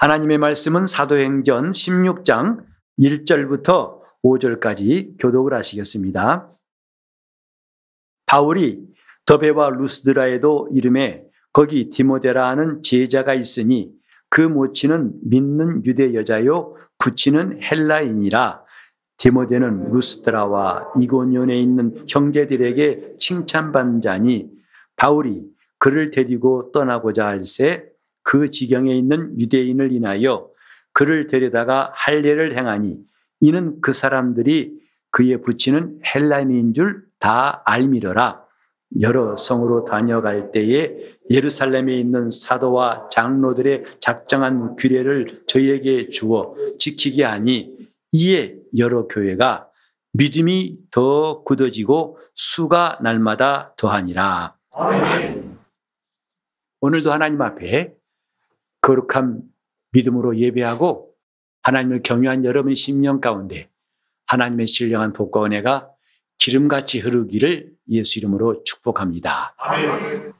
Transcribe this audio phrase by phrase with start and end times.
[0.00, 2.64] 하나님의 말씀은 사도행전 16장
[3.00, 6.48] 1절부터 5절까지 교독을 하시겠습니다.
[8.26, 8.86] 바울이
[9.26, 13.90] 더베와 루스드라에도 이름에 거기 디모데라 하는 제자가 있으니
[14.30, 18.62] 그 모치는 믿는 유대 여자요 부치는 헬라인이라
[19.16, 24.48] 디모데는 루스드라와 이고니온에 있는 형제들에게 칭찬받는 자니
[24.94, 25.42] 바울이
[25.78, 27.97] 그를 데리고 떠나고자 할새
[28.28, 30.50] 그 지경에 있는 유대인을 인하여
[30.92, 32.98] 그를 데려다가 할례를 행하니
[33.40, 34.78] 이는 그 사람들이
[35.10, 38.46] 그의 부치는 헬라인인 줄 다 알미러라.
[39.00, 40.96] 여러 성으로 다녀갈 때에
[41.30, 47.76] 예루살렘에 있는 사도와 장로들의 작정한 규례를 저에게 주어 지키게 하니
[48.12, 49.68] 이에 여러 교회가
[50.12, 54.56] 믿음이 더 굳어지고 수가 날마다 더하니라.
[54.72, 55.58] 아멘.
[56.80, 57.97] 오늘도 하나님 앞에
[58.80, 59.42] 거룩한
[59.92, 61.14] 믿음으로 예배하고
[61.62, 63.70] 하나님을 경유한 여러분 심령 가운데
[64.26, 65.90] 하나님의 신령한 복과 은혜가
[66.38, 69.54] 기름같이 흐르기를 예수 이름으로 축복합니다.
[69.58, 70.32] 아멘.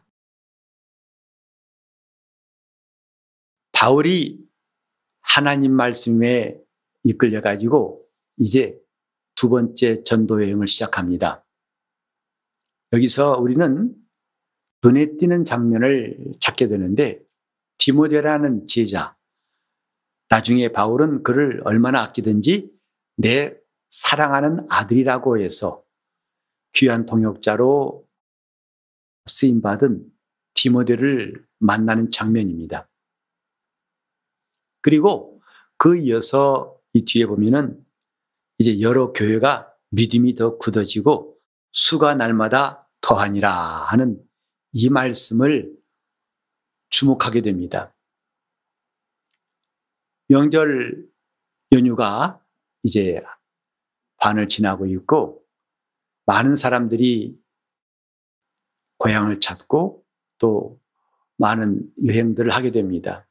[3.72, 4.38] 바울이
[5.20, 6.58] 하나님 말씀에
[7.04, 8.04] 이끌려 가지고
[8.36, 8.78] 이제
[9.34, 11.44] 두 번째 전도 여행을 시작합니다.
[12.92, 13.94] 여기서 우리는
[14.82, 17.20] 눈에 띄는 장면을 찾게 되는데
[17.78, 19.16] 디모데라는 제자
[20.28, 22.70] 나중에 바울은 그를 얼마나 아끼든지
[23.16, 23.56] 내
[23.90, 25.84] 사랑하는 아들이라고 해서
[26.74, 28.06] 귀한 동역자로
[29.26, 30.04] 쓰임 받은
[30.54, 32.88] 디모데를 만나는 장면입니다.
[34.80, 35.40] 그리고
[35.76, 37.84] 그 이어서 이 뒤에 보면은
[38.58, 41.36] 이제 여러 교회가 믿음이 더 굳어지고
[41.72, 44.20] 수가 날마다 더하니라 하는
[44.72, 45.77] 이 말씀을
[46.98, 47.94] 주목하게 됩니다.
[50.26, 51.08] 명절
[51.70, 52.44] 연휴가
[52.82, 53.22] 이제
[54.16, 55.44] 반을 지나고 있고
[56.26, 57.40] 많은 사람들이
[58.96, 60.04] 고향을 찾고
[60.38, 60.80] 또
[61.36, 63.28] 많은 여행들을 하게 됩니다.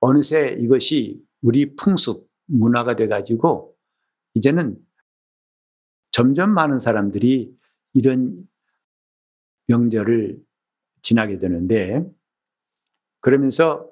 [0.00, 3.74] 어느새 이것이 우리 풍습, 문화가 돼가지고
[4.34, 4.78] 이제는
[6.10, 7.56] 점점 많은 사람들이
[7.94, 8.46] 이런
[9.68, 10.44] 명절을
[11.00, 12.17] 지나게 되는데
[13.20, 13.90] 그러면서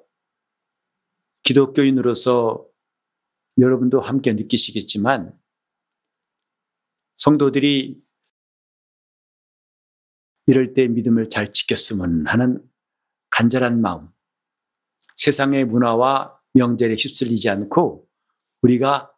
[1.43, 2.65] 기독교인으로서
[3.57, 5.37] 여러분도 함께 느끼시겠지만
[7.15, 8.01] 성도들이
[10.45, 12.63] 이럴 때 믿음을 잘 지켰으면 하는
[13.31, 14.09] 간절한 마음,
[15.15, 18.07] 세상의 문화와 명절에 휩쓸리지 않고
[18.61, 19.13] 우리가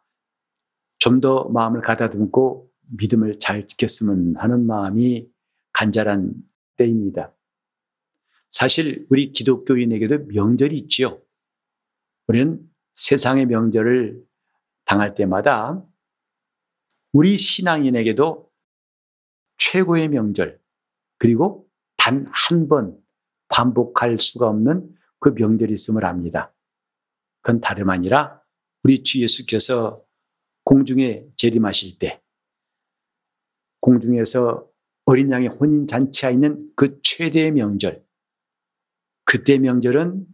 [0.98, 5.30] 좀 더 마음을 가다듬고 믿음을 잘 지켰으면 하는 마음이
[5.72, 6.34] 간절한
[6.76, 7.34] 때입니다.
[8.50, 11.20] 사실 우리 기독교인에게도 명절이 있지요.
[12.26, 12.60] 우리는
[12.94, 14.22] 세상의 명절을
[14.84, 15.84] 당할 때마다
[17.12, 18.50] 우리 신앙인에게도
[19.58, 20.60] 최고의 명절,
[21.18, 22.98] 그리고 단 한 번
[23.48, 26.54] 반복할 수가 없는 그 명절이 있음을 압니다.
[27.42, 28.42] 그건 다름 아니라
[28.84, 30.02] 우리 주 예수께서
[30.64, 32.22] 공중에 재림하실 때,
[33.80, 34.66] 공중에서
[35.04, 38.04] 어린 양의 혼인 잔치하 있는 그 최대의 명절,
[39.30, 40.26] 그때 명절은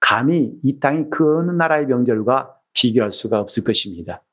[0.00, 4.24] 감히 이 땅의 그 어느 나라의 명절과 비교할 수가 없을 것입니다.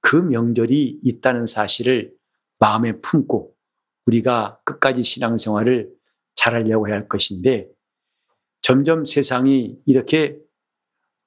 [0.00, 2.14] 그 명절이 있다는 사실을
[2.58, 3.54] 마음에 품고
[4.06, 5.92] 우리가 끝까지 신앙생활을
[6.36, 7.68] 잘하려고 해야 할 것인데
[8.62, 10.38] 점점 세상이 이렇게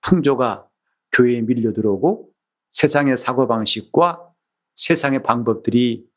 [0.02, 0.68] 풍조가
[1.12, 2.32] 교회에 밀려 들어오고
[2.72, 4.28] 세상의 사고방식과
[4.74, 6.08] 세상의 방법들이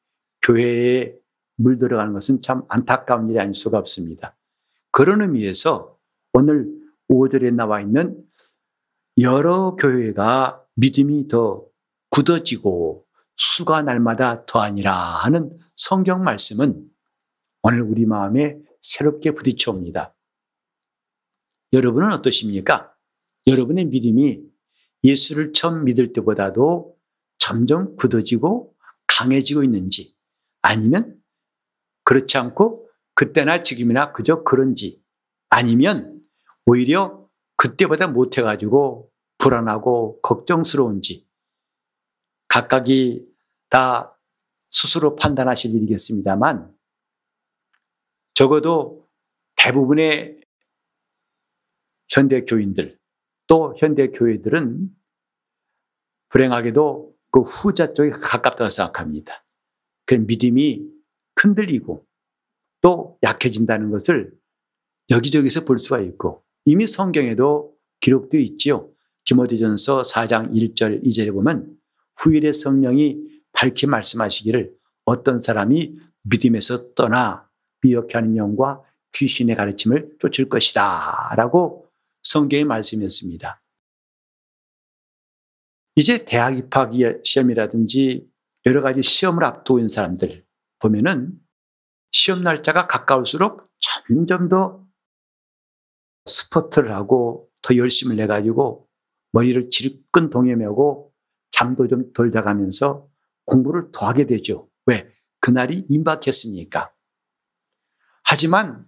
[0.41, 1.15] 교회에
[1.57, 4.36] 물들어가는 것은 참 안타까운 일이 아닐 수가 없습니다.
[4.97, 5.95] 그런 의미에서
[6.33, 6.73] 오늘
[7.11, 8.19] 5절에 나와 있는
[9.19, 11.67] 여러 교회가 믿음이 더
[12.09, 13.05] 굳어지고
[13.37, 16.88] 수가 날마다 더하니라 하는 성경 말씀은
[17.61, 20.17] 오늘 우리 마음에 새롭게 부딪혀 옵니다.
[21.75, 22.91] 여러분은 어떠십니까?
[23.47, 24.41] 여러분의 믿음이
[25.05, 26.97] 예수를 처음 믿을 때보다도
[27.37, 28.75] 점점 굳어지고
[29.06, 30.17] 강해지고 있는지
[30.62, 31.23] 아니면
[32.05, 32.86] 그렇지 않고
[33.17, 35.03] 그때나 지금이나 그저 그런지
[35.49, 36.23] 아니면
[36.67, 41.27] 오히려 그때보다 못해가지고 불안하고 걱정스러운지
[42.49, 43.27] 각각이
[43.71, 44.17] 다
[44.71, 46.77] 스스로 판단하실 일이겠습니다만
[48.35, 49.09] 적어도
[49.57, 50.41] 대부분의
[52.11, 52.99] 현대 교인들
[53.47, 54.95] 또 현대 교회들은
[56.29, 59.45] 불행하게도 그 후자 쪽에 가깝다고 생각합니다.
[60.05, 60.87] 그 믿음이
[61.41, 62.06] 흔들리고
[62.81, 64.32] 또 약해진다는 것을
[65.11, 68.90] 여기저기서 볼 수가 있고 이미 성경에도 기록되어 있지요.
[69.25, 71.76] 디모데전서 4장 1절 2절에 보면
[72.19, 73.19] 후일의 성령이
[73.52, 74.75] 밝히 말씀하시기를
[75.05, 77.49] 어떤 사람이 믿음에서 떠나
[77.82, 78.82] 미혹해 하는 영과
[79.14, 81.34] 귀신의 가르침을 쫓을 것이다.
[81.37, 81.87] 라고
[82.22, 83.62] 성경의 말씀이었습니다.
[85.94, 86.93] 이제 대학 입학
[87.25, 88.29] 시험이라든지
[88.67, 90.44] 여러 가지 시험을 앞두고 있는 사람들
[90.79, 91.40] 보면은
[92.17, 94.83] 시험 날짜가 가까울수록 점점 더
[96.25, 98.89] 스포트를 하고 더 열심을 내가지고
[99.33, 101.13] 머리를 질끈 동여매고
[101.51, 103.07] 잠도 좀 덜 자가면서
[103.45, 104.71] 공부를 더 하게 되죠.
[104.87, 105.13] 왜?
[105.41, 106.91] 그날이 임박했으니까.
[108.25, 108.87] 하지만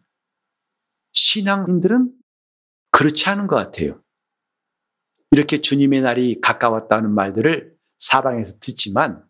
[1.12, 2.10] 신앙인들은
[2.90, 4.02] 그렇지 않은 것 같아요.
[5.32, 9.22] 이렇게 주님의 날이 가까웠다는 말들을 사방에서 듣지만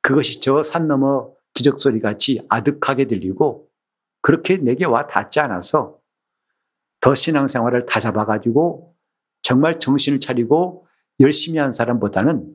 [0.00, 3.68] 그것이 저 산 너머 기적소리 같이 아득하게 들리고
[4.20, 5.98] 그렇게 내게 와 닿지 않아서
[7.00, 8.94] 더 신앙생활을 다 잡아가지고
[9.42, 10.86] 정말 정신을 차리고
[11.20, 12.54] 열심히 한 사람보다는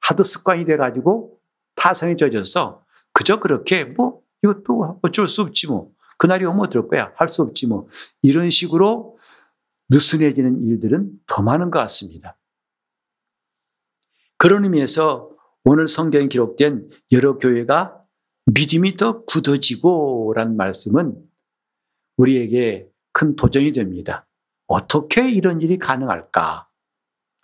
[0.00, 1.40] 하도 습관이 돼가지고
[1.74, 5.90] 타성이 젖어서 그저 그렇게 뭐 이것도 어쩔 수 없지 뭐.
[6.18, 7.12] 그날이 오면 어떨 거야?
[7.16, 7.88] 할 수 없지 뭐.
[8.22, 9.18] 이런 식으로
[9.90, 12.36] 느슨해지는 일들은 더 많은 것 같습니다.
[14.36, 15.30] 그런 의미에서
[15.68, 18.00] 오늘 성경에 기록된 여러 교회가
[18.54, 21.20] 믿음이 더 굳어지고 란 말씀은
[22.18, 24.28] 우리에게 큰 도전이 됩니다.
[24.68, 26.68] 어떻게 이런 일이 가능할까?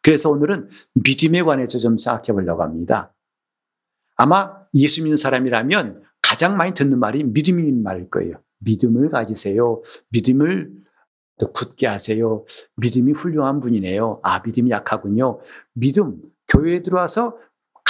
[0.05, 3.13] 그래서 오늘은 믿음에 관해서 좀 생각해 보려고 합니다.
[4.15, 8.41] 아마 예수 믿는 사람이라면 가장 많이 듣는 말이 믿음인 말일 거예요.
[8.59, 9.83] 믿음을 가지세요.
[10.11, 10.71] 믿음을
[11.39, 12.45] 더 굳게 하세요.
[12.77, 14.21] 믿음이 훌륭한 분이네요.
[14.23, 15.41] 아, 믿음이 약하군요.
[15.73, 17.37] 믿음, 교회에 들어와서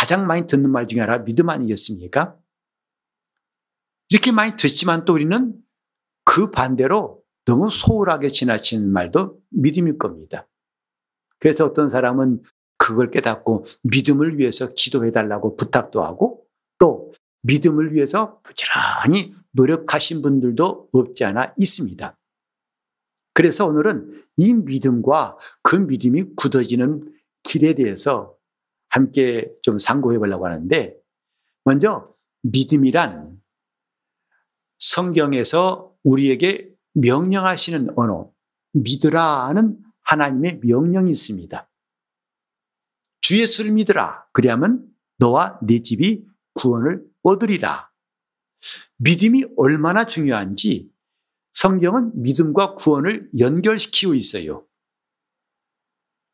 [0.03, 2.37] 가장 많이 듣는 말 중에 하나 믿음 아니겠습니까?
[4.09, 5.55] 이렇게 많이 듣지만 또 우리는
[6.25, 10.49] 그 반대로 너무 소홀하게 지나치는 말도 믿음일 겁니다.
[11.39, 12.43] 그래서 어떤 사람은
[12.79, 16.47] 그걸 깨닫고 믿음을 위해서 기도해달라고 부탁도 하고
[16.81, 17.13] 또
[17.43, 22.19] 믿음을 위해서 부지런히 노력하신 분들도 없지 않아 있습니다.
[23.35, 27.15] 그래서 오늘은 이 믿음과 그 믿음이 굳어지는
[27.45, 28.37] 길에 대해서
[28.93, 30.95] 함께 좀 상고해 보려고 하는데
[31.65, 33.41] 먼저 믿음이란
[34.79, 38.31] 성경에서 우리에게 명령하시는 언어,
[38.73, 41.69] 믿으라는 하나님의 명령이 있습니다.
[43.23, 44.27] 주 예수를 믿으라.
[44.33, 44.87] 그리하면
[45.19, 47.91] 너와 네 집이 구원을 얻으리라.
[48.99, 50.91] 믿음이 얼마나 중요한지
[51.53, 54.67] 성경은 믿음과 구원을 연결시키고 있어요.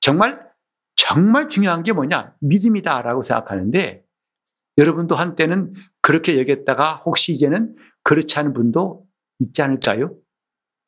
[0.00, 0.47] 정말,
[0.98, 2.34] 정말 중요한 게 뭐냐?
[2.40, 4.04] 믿음이다라고 생각하는데
[4.76, 5.72] 여러분도 한때는
[6.02, 9.06] 그렇게 여겼다가 혹시 이제는 그렇지 않은 분도
[9.38, 10.16] 있지 않을까요?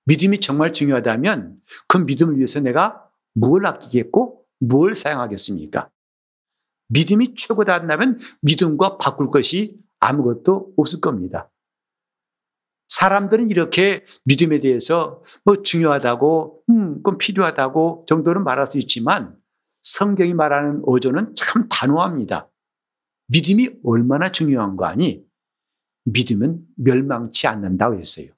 [0.07, 5.89] 믿음이 정말 중요하다면 그 믿음을 위해서 내가 무엇을 아끼겠고 무엇을 사용하겠습니까?
[6.89, 11.53] 믿음이 최고다 한다면 믿음과 바꿀 것이 아무것도 없을 겁니다.
[12.89, 19.40] 사람들은 이렇게 믿음에 대해서 뭐 중요하다고, 음, 그건 필요하다고 정도는 말할 수 있지만
[19.83, 22.51] 성경이 말하는 어조는 참 단호합니다.
[23.29, 25.25] 믿음이 얼마나 중요한 거 아니?
[26.05, 28.29] 믿음은 멸망치 않는다고 했어요.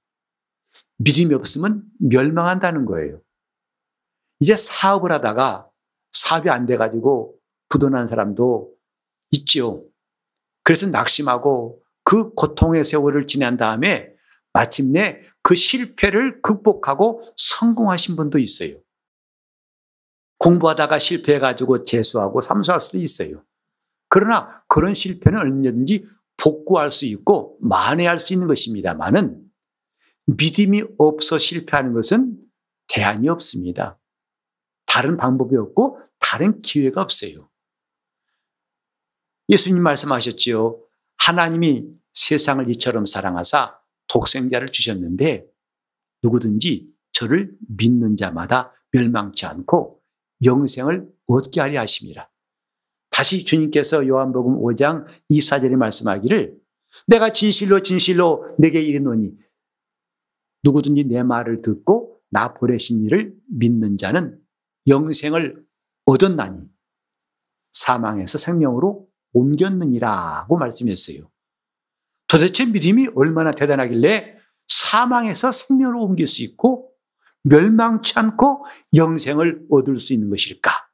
[0.99, 3.21] 믿음이 없으면 멸망한다는 거예요.
[4.41, 5.69] 이제 사업을 하다가
[6.13, 8.73] 사업이 안 돼가지고 부도난 사람도
[9.31, 9.87] 있죠.
[10.63, 14.13] 그래서 낙심하고 그 고통의 세월을 지난 다음에
[14.53, 18.82] 마침내 그 실패를 극복하고 성공하신 분도 있어요.
[20.43, 23.45] 공부하다가 실패해가지고 재수하고 삼수할 수도 있어요.
[24.09, 26.05] 그러나 그런 실패는 얼마든지
[26.37, 29.41] 복구할 수 있고 만회할 수 있는 것입니다만은
[30.27, 32.37] 믿음이 없어 실패하는 것은
[32.89, 34.01] 대안이 없습니다.
[34.87, 37.49] 다른 방법이 없고 다른 기회가 없어요.
[39.49, 40.81] 예수님 말씀하셨지요.
[41.19, 45.47] 하나님이 세상을 이처럼 사랑하사 독생자를 주셨는데
[46.23, 50.02] 누구든지 저를 믿는 자마다 멸망치 않고
[50.45, 52.29] 영생을 얻게 하려 하심이라.
[53.11, 56.59] 다시 주님께서 요한복음 5장 24절에 말씀하기를
[57.07, 59.37] 내가 진실로 진실로 내게 이르노니
[60.65, 64.41] 누구든지 내 말을 듣고 나 보내신 이를 믿는 자는
[64.87, 65.65] 영생을
[66.07, 66.61] 얻었나니
[67.73, 71.31] 사망에서 생명으로 옮겼느니라고 말씀했어요.
[72.29, 74.37] 도대체 믿음이 얼마나 대단하길래
[74.69, 76.92] 사망에서 생명으로 옮길 수 있고
[77.43, 80.89] 멸망치 않고 영생을 얻을 수 있는 것일까?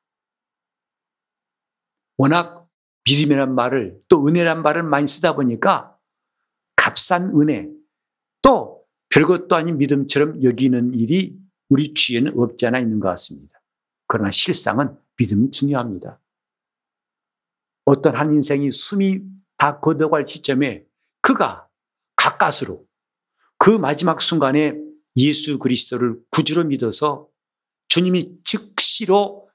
[2.16, 2.68] 워낙
[3.08, 5.96] 믿음이란 말을 또 은혜란 말을 많이 쓰다 보니까
[6.76, 7.68] 값싼 은혜
[8.42, 11.38] 또 별것도 아닌 믿음처럼 여기는 일이
[11.68, 13.60] 우리 주위에는 없지 않아 있는 것 같습니다.
[14.06, 16.20] 그러나 실상은 믿음이 중요합니다.
[17.84, 19.22] 어떤 한 인생이 숨이
[19.56, 20.84] 다 걷어갈 시점에
[21.20, 21.68] 그가
[22.16, 22.86] 가까스로
[23.58, 24.87] 그 마지막 순간에
[25.18, 27.28] 예수 그리스도를 구주로 믿어서
[27.88, 29.48] 주님이 즉시로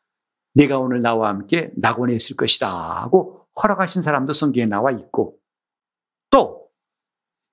[0.53, 5.39] 내가 오늘 나와 함께 낙원에 있을 것이다 하고 허락하신 사람도 성경에 나와 있고
[6.29, 6.69] 또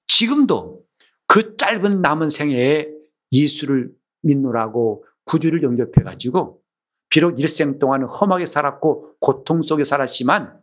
[0.06, 0.84] 지금도
[1.26, 2.90] 그 짧은 남은 생애에
[3.32, 6.60] 예수를 믿노라고 구주를 영접해 가지고
[7.08, 10.60] 비록 일생 동안 험하게 살았고 고통 속에 살았지만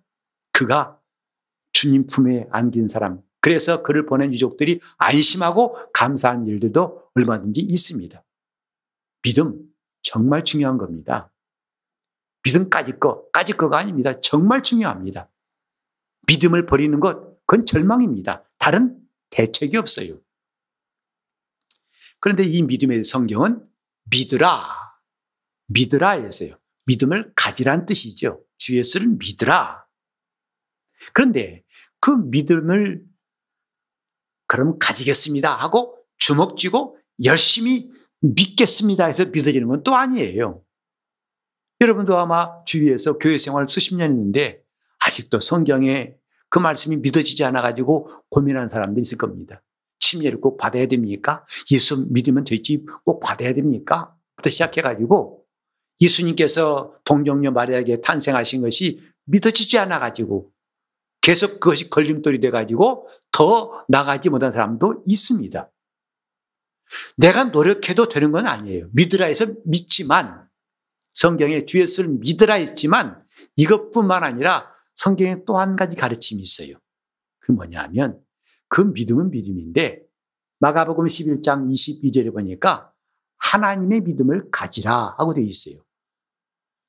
[0.52, 1.00] 그가
[1.72, 8.22] 주님 품에 안긴 사람 그래서 그를 보낸 유족들이 안심하고 감사한 일들도 얼마든지 있습니다.
[9.22, 9.64] 믿음
[10.02, 11.32] 정말 중요한 겁니다.
[12.44, 14.20] 믿음까지 거, 까지 거가 아닙니다.
[14.20, 15.32] 정말 중요합니다.
[16.28, 18.44] 믿음을 버리는 것, 그건 절망입니다.
[18.58, 19.00] 다른
[19.30, 20.20] 대책이 없어요.
[22.20, 23.66] 그런데 이 믿음의 성경은
[24.12, 24.62] 믿으라,
[25.68, 26.58] 믿으라 했어요.
[26.86, 28.44] 믿음을 가지란 뜻이죠.
[28.58, 29.86] 주 예수를 믿으라.
[31.14, 31.64] 그런데
[32.02, 33.08] 그 믿음을
[34.48, 37.90] 그럼 가지겠습니다 하고 주먹 쥐고 열심히
[38.22, 40.62] 믿겠습니다 해서 믿어지는 건 또 아니에요.
[41.80, 44.64] 여러분도 아마 주위에서 교회 생활 수십 년 했는데
[45.00, 46.16] 아직도 성경에
[46.50, 49.62] 그 말씀이 믿어지지 않아가지고 고민하는 사람들이 있을 겁니다.
[50.00, 51.44] 침례를 꼭 받아야 됩니까?
[51.72, 54.16] 예수 믿으면 되지 꼭 받아야 됩니까?
[54.38, 55.44] 부터 시작해가지고
[56.00, 60.52] 예수님께서 동정녀 마리아에게 탄생하신 것이 믿어지지 않아가지고
[61.28, 65.70] 계속 그것이 걸림돌이 돼가지고 더 나가지 못한 사람도 있습니다.
[67.18, 68.88] 내가 노력해도 되는 건 아니에요.
[68.94, 70.48] 믿으라 해서 믿지만
[71.12, 73.22] 성경에 주 예수를 믿으라 했지만
[73.58, 76.78] 이것뿐만 아니라 성경에 또 한 가지 가르침이 있어요.
[77.40, 78.22] 그 뭐냐면
[78.70, 80.04] 그 믿음은 믿음인데
[80.60, 82.94] 마가복음 11장 22절에 보니까
[83.40, 85.76] 하나님의 믿음을 가지라 하고 되어 있어요.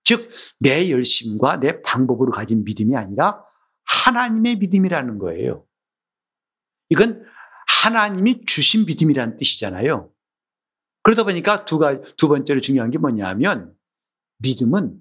[0.04, 0.30] 즉,
[0.60, 3.44] 내 열심과 내 방법으로 가진 믿음이 아니라
[3.88, 5.66] 하나님의 믿음이라는 거예요.
[6.90, 7.24] 이건
[7.82, 10.10] 하나님이 주신 믿음이라는 뜻이잖아요.
[11.02, 13.74] 그러다 보니까 두, 가, 두 번째로 중요한 게 뭐냐면
[14.38, 14.98] 믿음은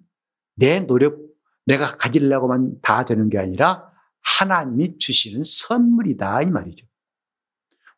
[0.55, 1.19] 내 노력,
[1.65, 3.91] 내가 가지려고만 다 되는 게 아니라
[4.21, 6.85] 하나님이 주시는 선물이다 이 말이죠.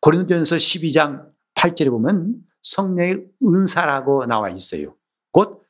[0.00, 4.96] 고린도전서 12장 8절에 보면 성령의 은사라고 나와 있어요.
[5.30, 5.60] 곧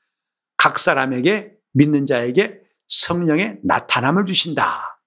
[0.60, 4.99] 각 사람에게 믿는 자에게 성령의 나타남을 주신다.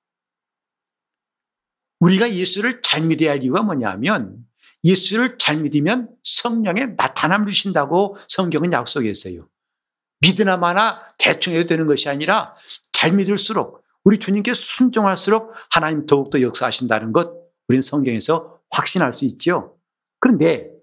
[2.03, 4.45] 우리가 예수를 잘 믿어야 할 이유가 뭐냐면
[4.83, 9.48] 예수를 잘 믿으면 성령의 나타남을 주신다고 성경은 약속했어요.
[10.19, 12.55] 믿으나 마나 대충 해도 되는 것이 아니라
[12.91, 17.31] 잘 믿을수록 우리 주님께 순종할수록 하나님 더욱더 역사하신다는 것
[17.69, 19.77] 우리는 성경에서 확신할 수 있죠.
[20.19, 20.74] 그런데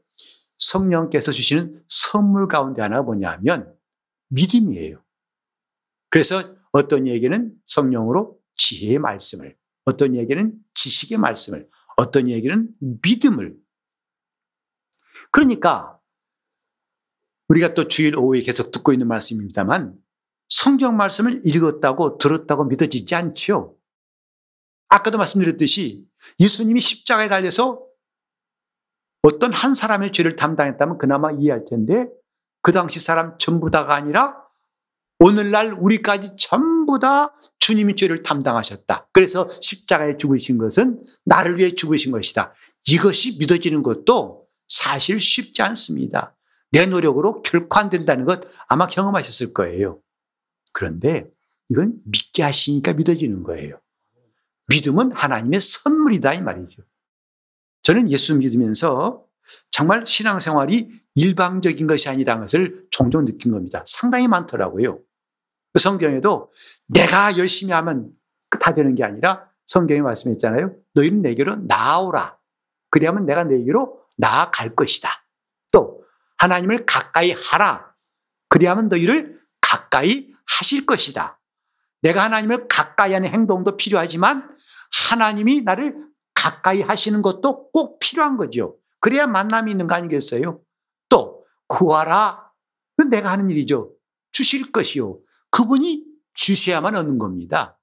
[0.58, 3.74] 성령께서 주시는 선물 가운데 하나가 뭐냐면
[4.28, 5.02] 믿음이에요.
[6.08, 9.59] 그래서 어떤 얘기는 성령으로 지혜의 말씀을
[9.90, 12.68] 어떤 이야기는 지식의 말씀을, 어떤 이야기는
[13.02, 13.56] 믿음을.
[15.32, 15.98] 그러니까
[17.48, 19.94] 우리가 또 주일 오후에 계속 듣고 있는 말씀입니다만
[20.48, 23.76] 성경 말씀을 읽었다고 들었다고 믿어지지 않죠.
[24.88, 26.06] 아까도 말씀드렸듯이
[26.38, 27.84] 예수님이 십자가에 달려서
[29.22, 32.08] 어떤 한 사람의 죄를 담당했다면 그나마 이해할 텐데
[32.62, 34.36] 그 당시 사람 전부 다가 아니라
[35.18, 39.08] 오늘날 우리까지 전부 다 주님이 죄를 담당하셨다.
[39.12, 42.54] 그래서 십자가에 죽으신 것은 나를 위해 죽으신 것이다.
[42.88, 46.36] 이것이 믿어지는 것도 사실 쉽지 않습니다.
[46.72, 50.00] 내 노력으로 결코 안 된다는 것 아마 경험하셨을 거예요.
[50.72, 51.26] 그런데
[51.68, 53.80] 이건 믿게 하시니까 믿어지는 거예요.
[54.68, 56.82] 믿음은 하나님의 선물이다 이 말이죠.
[57.82, 59.24] 저는 예수 믿으면서
[59.70, 63.82] 정말 신앙생활이 일방적인 것이 아니라는 것을 종종 느낀 겁니다.
[63.86, 65.00] 상당히 많더라고요.
[65.72, 66.50] 그 성경에도
[66.86, 68.10] 내가 열심히 하면
[68.60, 70.74] 다 되는 게 아니라 성경에 말씀했잖아요.
[70.94, 72.36] 너희는 내게로 나오라.
[72.90, 75.24] 그리하면 내가 내게로 나아갈 것이다.
[75.72, 76.02] 또
[76.38, 77.94] 하나님을 가까이 하라.
[78.48, 81.40] 그리하면 너희를 가까이 하실 것이다.
[82.02, 84.50] 내가 하나님을 가까이 하는 행동도 필요하지만
[85.10, 85.94] 하나님이 나를
[86.34, 88.76] 가까이 하시는 것도 꼭 필요한 거죠.
[88.98, 90.60] 그래야 만남이 있는 거 아니겠어요?
[91.08, 92.50] 또 구하라.
[93.10, 93.92] 내가 하는 일이죠.
[94.32, 95.18] 주실 것이요.
[95.50, 96.04] 그분이
[96.34, 97.78] 주셔야만 얻는 겁니다.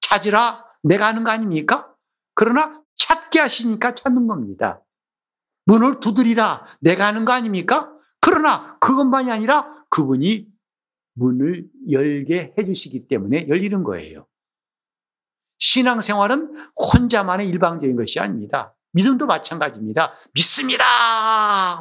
[0.00, 1.92] 찾으라 내가 하는 거 아닙니까?
[2.34, 4.82] 그러나 찾게 하시니까 찾는 겁니다.
[5.66, 7.92] 문을 두드리라 내가 하는 거 아닙니까?
[8.20, 10.46] 그러나 그것만이 아니라 그분이
[11.14, 14.26] 문을 열게 해주시기 때문에 열리는 거예요.
[15.58, 18.74] 신앙생활은 혼자만의 일방적인 것이 아닙니다.
[18.92, 20.14] 믿음도 마찬가지입니다.
[20.32, 21.80] 믿습니다!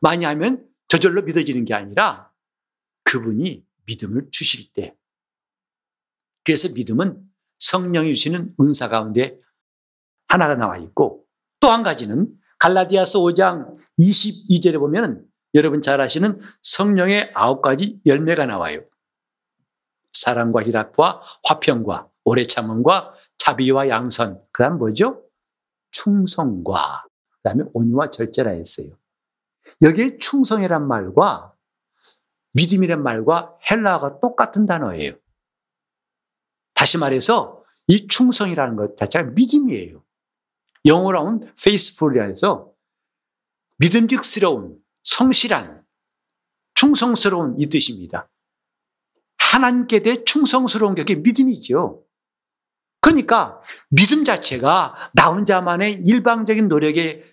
[0.00, 2.30] 많이 하면 저절로 믿어지는 게 아니라
[3.04, 4.94] 그분이 믿음을 주실 때.
[6.44, 7.22] 그래서 믿음은
[7.58, 9.38] 성령이 주시는 은사 가운데
[10.28, 11.24] 하나가 나와 있고
[11.60, 18.84] 또 한 가지는 갈라디아서 5장 22절에 보면 여러분 잘 아시는 성령의 아홉 가지 열매가 나와요.
[20.12, 24.42] 사랑과 희락과 화평과 오래 참음과 자비와 양선.
[24.52, 25.22] 그다음 뭐죠?
[25.90, 27.06] 충성과
[27.42, 28.88] 그다음에 온유와 절제라 했어요.
[29.82, 31.53] 여기에 충성이란 말과
[32.54, 35.12] 믿음이란 말과 헬라어가 똑같은 단어예요.
[36.74, 40.02] 다시 말해서 이 충성이라는 것 자체가 믿음이에요.
[40.86, 42.72] 영어로 하면 faithful이라 해서
[43.78, 45.84] 믿음직스러운, 성실한,
[46.74, 48.30] 충성스러운 이 뜻입니다.
[49.38, 52.04] 하나님께 대해 충성스러운 게 믿음이죠.
[53.00, 57.24] 그러니까 믿음 자체가 나 혼자만의 일방적인 노력의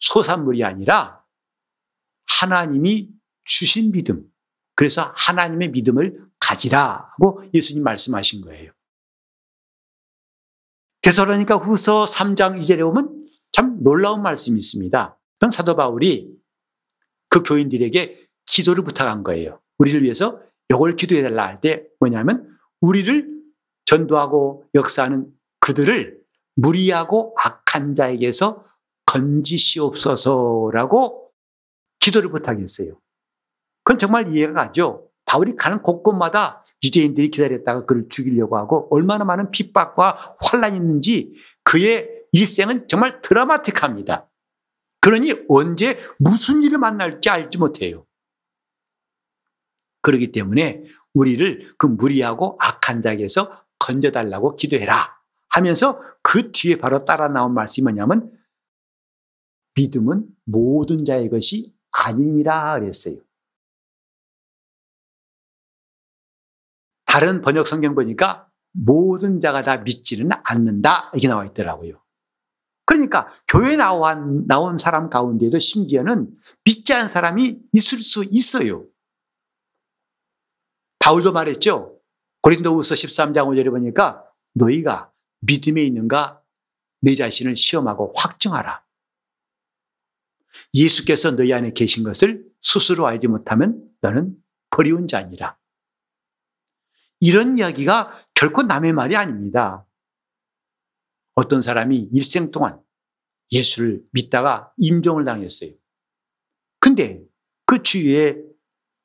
[0.00, 1.22] 소산물이 아니라
[2.40, 3.10] 하나님이
[3.44, 4.31] 주신 믿음.
[4.74, 8.72] 그래서 하나님의 믿음을 가지라 하고 예수님 말씀하신 거예요.
[11.02, 15.18] 데살로니까 후서 3장 2절에 보면 참 놀라운 말씀이 있습니다.
[15.38, 16.32] 그건 사도 바울이
[17.28, 19.60] 그 교인들에게 기도를 부탁한 거예요.
[19.78, 22.48] 우리를 위해서 이걸 기도해 달라 할 때 뭐냐면
[22.80, 23.30] 우리를
[23.84, 26.20] 전도하고 역사하는 그들을
[26.54, 28.64] 무리하고 악한 자에게서
[29.06, 31.30] 건지시옵소서라고
[31.98, 32.98] 기도를 부탁했어요.
[33.92, 35.10] 그건 정말 이해가 가죠.
[35.26, 42.88] 바울이 가는 곳곳마다 유대인들이 기다렸다가 그를 죽이려고 하고 얼마나 많은 핍박과 환란이 있는지 그의 일생은
[42.88, 44.30] 정말 드라마틱합니다.
[45.00, 48.06] 그러니 언제 무슨 일을 만날지 알지 못해요.
[50.00, 55.18] 그렇기 때문에 우리를 그 무리하고 악한 자에게서 건져달라고 기도해라
[55.50, 58.32] 하면서 그 뒤에 바로 따라 나온 말씀이 뭐냐면
[59.76, 63.16] 믿음은 모든 자의 것이 아니니라 그랬어요.
[67.12, 72.02] 다른 번역 성경 보니까 모든 자가 다 믿지는 않는다 이렇게 나와 있더라고요.
[72.86, 78.86] 그러니까 교회 나온, 나온 사람 가운데도 심지어는 믿지 않은 사람이 있을 수 있어요.
[81.00, 82.00] 바울도 말했죠.
[82.40, 86.40] 고린도후서 13장 5절에 보니까 너희가 믿음에 있는가
[87.02, 88.82] 내 자신을 시험하고 확증하라.
[90.72, 94.34] 예수께서 너희 안에 계신 것을 스스로 알지 못하면 너는
[94.70, 95.58] 버리운 자니라.
[97.22, 99.86] 이런 이야기가 결코 남의 말이 아닙니다.
[101.36, 102.80] 어떤 사람이 일생 동안
[103.52, 105.70] 예수를 믿다가 임종을 당했어요.
[106.80, 107.22] 근데
[107.64, 108.42] 그 주위에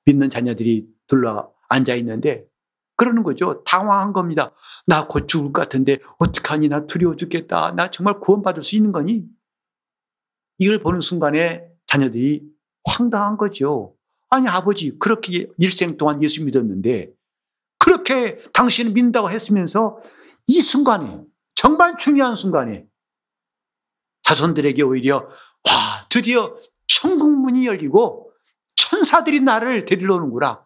[0.05, 2.47] 믿는 자녀들이 둘러 앉아 있는데
[2.95, 3.63] 그러는 거죠.
[3.65, 4.51] 당황한 겁니다.
[4.87, 7.73] 나 곧 죽을 것 같은데 어떡하니 나 두려워 죽겠다.
[7.73, 9.25] 나 정말 구원받을 수 있는 거니?
[10.57, 12.49] 이걸 보는 순간에 자녀들이
[12.83, 13.95] 황당한 거죠.
[14.29, 17.13] 아니 아버지 그렇게 일생 동안 예수 믿었는데
[17.87, 19.97] 그렇게 당신을 믿는다고 했으면서
[20.47, 21.21] 이 순간에
[21.55, 22.85] 정말 중요한 순간에
[24.23, 26.53] 자손들에게 오히려 와 드디어
[26.85, 28.33] 천국 문이 열리고
[28.75, 30.65] 천사들이 나를 데리러 오는구나.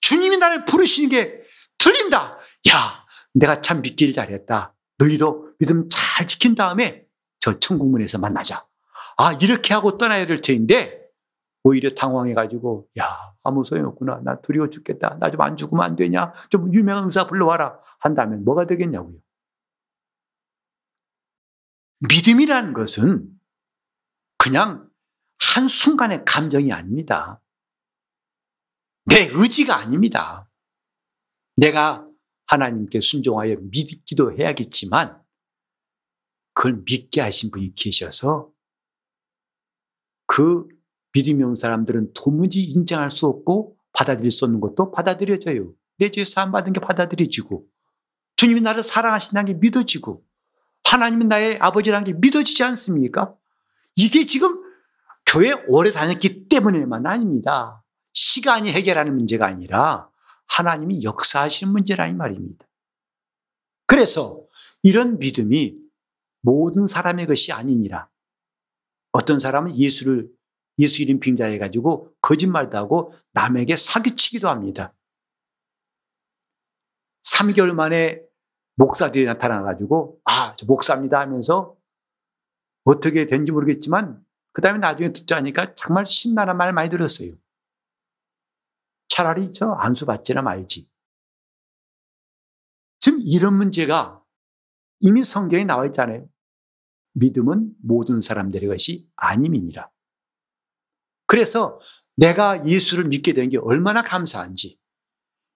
[0.00, 1.42] 주님이 나를 부르시는 게
[1.76, 2.38] 들린다.
[2.70, 4.74] 야, 내가 참 믿기를 잘했다.
[4.96, 7.04] 너희도 믿음 잘 지킨 다음에
[7.38, 8.64] 저 천국문에서 만나자.
[9.18, 11.01] 아, 이렇게 하고 떠나야 될 텐데
[11.64, 14.20] 오히려 당황해가지고 야 아무 소용 없구나.
[14.24, 15.18] 나 두려워 죽겠다.
[15.18, 16.32] 나 좀 안 죽으면 안 되냐?
[16.50, 17.78] 좀 유명한 의사 불러와라.
[18.00, 19.18] 한다면 뭐가 되겠냐고요.
[22.08, 23.28] 믿음이라는 것은
[24.38, 24.90] 그냥
[25.54, 27.40] 한순간의 감정이 아닙니다.
[29.04, 30.48] 내 의지가 아닙니다.
[31.56, 32.08] 내가
[32.46, 35.22] 하나님께 순종하여 믿기도 해야겠지만
[36.54, 38.50] 그걸 믿게 하신 분이 계셔서
[40.26, 40.66] 그
[41.14, 45.72] 믿음이 없는 사람들은 도무지 인정할 수 없고 받아들일 수 없는 것도 받아들여져요.
[45.98, 47.66] 내 죄 사함 받은 게 받아들여지고
[48.36, 50.24] 주님이 나를 사랑하신다는 게 믿어지고
[50.84, 53.34] 하나님은 나의 아버지라는 게 믿어지지 않습니까?
[53.96, 54.60] 이게 지금
[55.26, 57.84] 교회 오래 다녔기 때문에만 아닙니다.
[58.14, 60.08] 시간이 해결하는 문제가 아니라
[60.48, 62.66] 하나님이 역사하시는 문제라는 말입니다.
[63.86, 64.42] 그래서
[64.82, 65.76] 이런 믿음이
[66.40, 68.08] 모든 사람의 것이 아니니라.
[69.12, 70.28] 어떤 사람은 예수를
[70.78, 74.94] 예수 이름 빙자해가지고 거짓말도 하고 남에게 사기치기도 합니다.
[77.24, 78.20] 3개월 만에
[78.76, 81.76] 목사들이 나타나가지고, 아, 저 목사입니다 하면서
[82.84, 87.32] 어떻게 된지 모르겠지만, 그 다음에 나중에 듣자니까 정말 신나는 말 많이 들었어요.
[89.08, 90.90] 차라리 저 안수 받지나 말지.
[92.98, 94.22] 지금 이런 문제가
[95.00, 96.28] 이미 성경에 나와 있잖아요.
[97.14, 99.90] 믿음은 모든 사람들의 것이 아님이니라.
[101.32, 101.80] 그래서
[102.14, 104.78] 내가 예수를 믿게 된 게 얼마나 감사한지,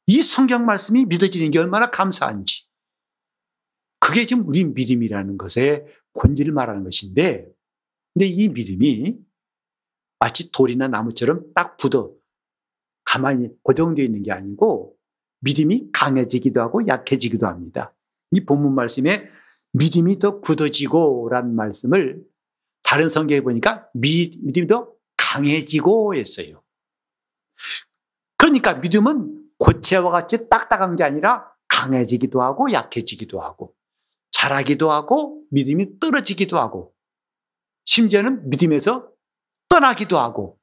[0.07, 2.67] 이 성경 말씀이 믿어지는 게 얼마나 감사한지,
[4.01, 5.85] 그게 지금 우리 믿음이라는 것의
[6.15, 7.47] 본질을 말하는 것인데,
[8.15, 9.19] 근데 이 믿음이
[10.19, 12.15] 마치 돌이나 나무처럼 딱 굳어
[13.05, 14.97] 가만히 고정되어 있는 게 아니고
[15.41, 17.95] 믿음이 강해지기도 하고 약해지기도 합니다.
[18.31, 19.29] 이 본문 말씀에
[19.75, 22.25] 믿음이 더 굳어지고 라는 말씀을
[22.83, 26.63] 다른 성경에 보니까 믿음이 더 강해지고 했어요.
[28.39, 33.75] 그러니까 믿음은 고체와 같이 딱딱한 게 아니라 강해지기도 하고 약해지기도 하고
[34.31, 36.95] 자라기도 하고 믿음이 떨어지기도 하고
[37.87, 39.11] 심지어는 믿음에서
[39.69, 40.59] 떠나기도 하고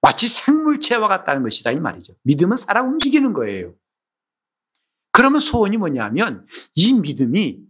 [0.00, 2.14] 마치 생물체와 같다는 것이다 이 말이죠.
[2.22, 3.74] 믿음은 살아 움직이는 거예요.
[5.12, 7.60] 그러면 소원이 뭐냐면 이 믿음이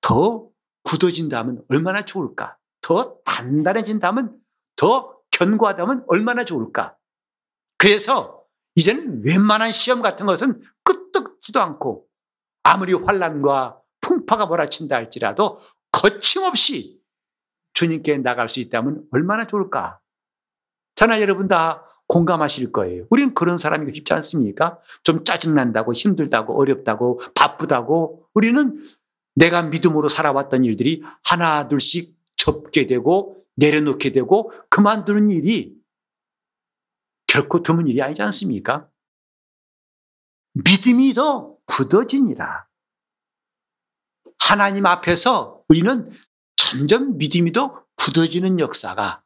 [0.00, 0.48] 더
[0.84, 2.56] 굳어진다면 얼마나 좋을까?
[2.80, 4.38] 더 단단해진다면
[4.76, 6.96] 더 견고하다면 얼마나 좋을까?
[7.76, 8.44] 그래서
[8.76, 12.06] 이제는 웬만한 시험 같은 것은 끄떡지도 않고
[12.62, 15.58] 아무리 환란과 풍파가 몰아친다 할지라도
[15.92, 17.00] 거침없이
[17.74, 20.00] 주님께 나갈 수 있다면 얼마나 좋을까?
[20.94, 23.06] 저나 여러분 다 공감하실 거예요.
[23.10, 24.78] 우리는 그런 사람이 쉽지 않습니까?
[25.02, 28.28] 좀 짜증난다고, 힘들다고, 어렵다고, 바쁘다고.
[28.34, 28.78] 우리는
[29.34, 35.74] 내가 믿음으로 살아왔던 일들이 하나, 둘씩 접게 되고, 내려놓게 되고, 그만두는 일이
[37.26, 38.90] 결코 드문 일이 아니지 않습니까?
[40.54, 42.68] 믿음이 더 굳어지니라.
[44.38, 46.08] 하나님 앞에서 우리는
[46.56, 49.24] 점점 믿음이 더 굳어지는 역사가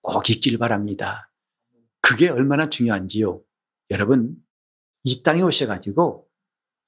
[0.00, 1.30] 꼭 있길 바랍니다.
[2.00, 3.42] 그게 얼마나 중요한지요.
[3.90, 4.36] 여러분,
[5.04, 6.28] 이 땅에 오셔가지고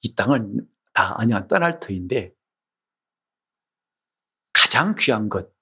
[0.02, 2.34] 이 땅은 다 아니야 떠날 터인데
[4.52, 5.52] 가장 귀한 것,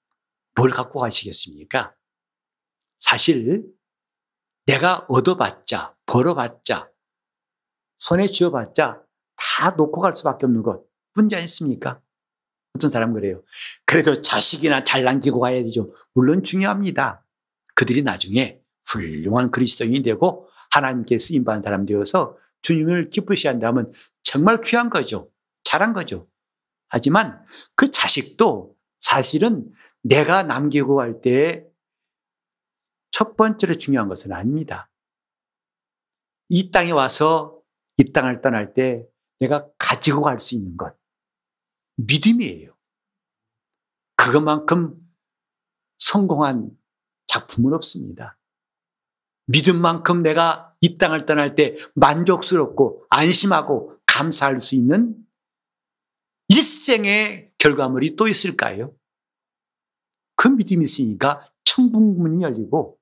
[0.55, 1.95] 뭘 갖고 가시겠습니까?
[2.99, 3.65] 사실
[4.65, 6.91] 내가 얻어봤자, 벌어봤자,
[7.97, 9.01] 손에 쥐어봤자
[9.35, 10.83] 다 놓고 갈 수밖에 없는 것.
[11.13, 12.01] 문제 아니습니까?
[12.75, 13.43] 어떤 사람은 그래요.
[13.85, 15.91] 그래도 자식이나 잘 남기고 가야 되죠.
[16.13, 17.25] 물론 중요합니다.
[17.75, 23.91] 그들이 나중에 훌륭한 그리스도인이 되고 하나님께 쓰임받은 사람 되어서 주님을 기쁘시 한다면
[24.23, 25.31] 정말 귀한 거죠.
[25.63, 26.27] 잘한 거죠.
[26.89, 27.43] 하지만
[27.75, 28.75] 그 자식도
[29.09, 29.71] 사실은
[30.03, 31.69] 내가 남기고 갈 때
[33.11, 34.89] 첫 번째로 중요한 것은 아닙니다.
[36.47, 37.61] 이 땅에 와서
[37.97, 39.05] 이 땅을 떠날 때
[39.39, 40.95] 내가 가지고 갈 수 있는 것.
[41.97, 42.77] 믿음이에요.
[44.15, 44.95] 그것만큼
[45.97, 46.69] 성공한
[47.27, 48.37] 작품은 없습니다.
[49.47, 55.17] 믿음만큼 내가 이 땅을 떠날 때 만족스럽고 안심하고 감사할 수 있는
[56.47, 58.95] 일생의 결과물이 또 있을까요?
[60.39, 62.97] 그 믿음이 있으니까 천국문이 열리고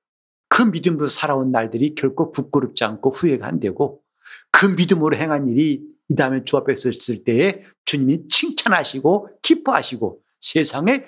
[0.48, 4.02] 그 믿음으로 살아온 날들이 결코 부끄럽지 않고 후회가 안 되고
[4.50, 11.04] 그 믿음으로 행한 일이 이 다음에 주 앞에 섰을 때에 주님이 칭찬하시고 기뻐하시고 세상에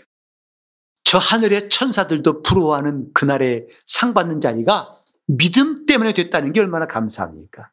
[1.03, 7.73] 저 하늘의 천사들도 부러워하는 그날에 상 받는 자리가 믿음 때문에 됐다는 게 얼마나 감사합니까?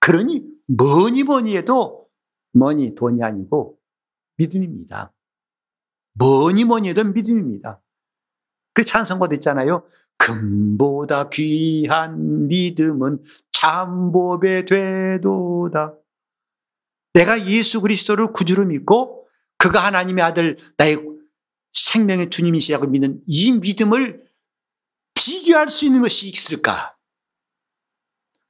[0.00, 2.08] 그러니 뭐니 뭐니 해도
[2.54, 3.78] 뭐니 돈이 아니고
[4.38, 5.12] 믿음입니다.
[6.18, 7.80] 뭐니 뭐니 해도 믿음입니다.
[8.74, 9.84] 그 찬성가도 있잖아요.
[10.18, 15.94] 금보다 귀한 믿음은 참법에 되도다.
[17.14, 19.24] 내가 예수 그리스도를 구주로 믿고
[19.56, 20.98] 그가 하나님의 아들 나의
[21.72, 24.24] 생명의 주님이시라고 믿는 이 믿음을
[25.14, 26.96] 비교할 수 있는 것이 있을까?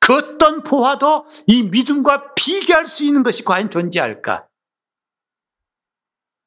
[0.01, 4.48] 그 어떤 보화도 이 믿음과 비교할 수 있는 것이 과연 존재할까?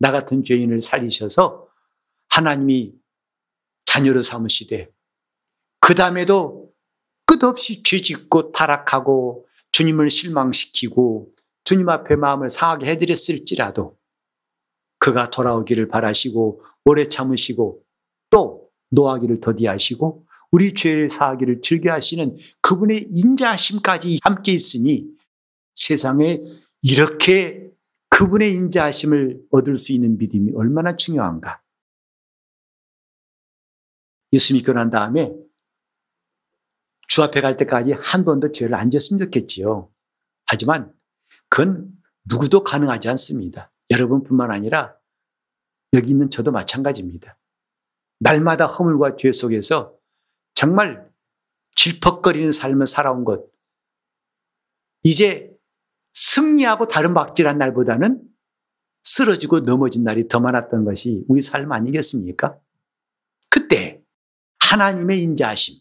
[0.02, 1.68] 나 같은 죄인을 살리셔서
[2.30, 2.96] 하나님이
[3.86, 4.92] 자녀로 삼으시되
[5.80, 6.72] 그 다음에도
[7.28, 11.30] 끝없이 죄짓고 타락하고 주님을 실망시키고
[11.64, 13.96] 주님 앞에 마음을 상하게 해드렸을지라도
[14.98, 17.84] 그가 돌아오기를 바라시고 오래 참으시고
[18.32, 25.06] 또 노하기를 더디하시고 우리 죄를 사하기를 즐겨하시는 그분의 인자하심까지 함께 있으니
[25.76, 26.42] 세상에
[26.82, 27.71] 이렇게
[28.12, 31.62] 그분의 인자하심을 얻을 수 있는 믿음이 얼마나 중요한가.
[34.34, 35.34] 예수 믿고 난 다음에
[37.08, 39.92] 주 앞에 갈 때까지 한 번도 죄를 안 지었으면 좋겠지요.
[40.46, 40.94] 하지만
[41.50, 41.92] 그건
[42.30, 43.72] 누구도 가능하지 않습니다.
[43.90, 44.96] 여러분뿐만 아니라
[45.94, 47.38] 여기 있는 저도 마찬가지입니다.
[48.20, 49.98] 날마다 허물과 죄 속에서
[50.54, 51.10] 정말
[51.76, 53.50] 질퍽거리는 삶을 살아온 것.
[55.04, 55.51] 이제
[56.34, 58.22] 승리하고 다른 박질한 날보다는
[59.04, 62.58] 쓰러지고 넘어진 날이 더 많았던 것이 우리 삶 아니겠습니까?
[63.50, 64.02] 그때
[64.60, 65.76] 하나님의 인자하심,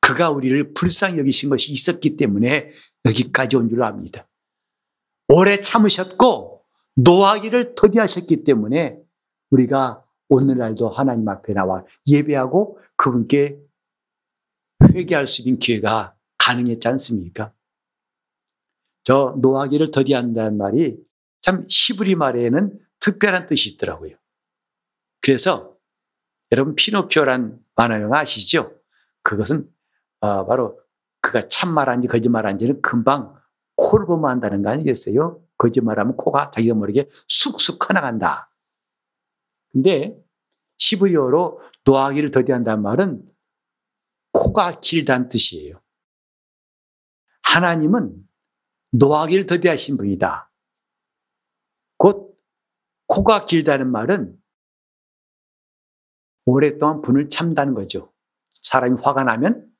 [0.00, 2.70] 그가 우리를 불쌍히 여기신 것이 있었기 때문에
[3.04, 4.28] 여기까지 온 줄 압니다.
[5.28, 6.64] 오래 참으셨고
[6.96, 8.98] 노하기를 더디하셨기 때문에
[9.50, 13.58] 우리가 오늘날도 하나님 앞에 나와 예배하고 그분께
[14.94, 17.52] 회개할 수 있는 기회가 가능했지 않습니까?
[19.08, 21.02] 저 노하기를 더디한다는 말이
[21.40, 24.14] 참 히브리 말에는 특별한 뜻이 있더라고요.
[25.22, 25.78] 그래서
[26.52, 28.78] 여러분 피노키오란 만화 영화 아시죠?
[29.22, 29.66] 그것은
[30.20, 30.78] 어, 바로
[31.22, 33.34] 그가 참말한지 거짓말한지는 금방
[33.76, 35.42] 코를 보면 안다는 거 아니겠어요?
[35.56, 38.52] 거짓말하면 코가 자기가 모르게 쑥쑥 커나간다.
[39.72, 40.22] 근데
[40.76, 43.26] 시브리어로 노하기를 더디한다는 말은
[44.32, 45.80] 코가 길다는 뜻이에요.
[47.44, 48.27] 하나님은
[48.92, 50.50] 노하기를 더디하신 분이다.
[51.96, 52.38] 곧
[53.06, 54.38] 코가 길다는 말은
[56.46, 58.12] 오랫동안 분을 참다는 거죠.
[58.62, 59.70] 사람이 화가 나면